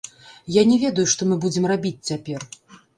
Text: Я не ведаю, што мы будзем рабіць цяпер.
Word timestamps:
Я 0.55 0.63
не 0.71 0.79
ведаю, 0.85 1.05
што 1.13 1.29
мы 1.29 1.39
будзем 1.47 1.71
рабіць 1.77 2.05
цяпер. 2.13 2.53